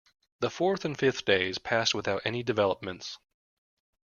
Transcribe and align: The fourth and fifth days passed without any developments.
The 0.39 0.49
fourth 0.49 0.83
and 0.83 0.97
fifth 0.97 1.25
days 1.25 1.59
passed 1.59 1.93
without 1.93 2.23
any 2.25 2.41
developments. 2.41 3.19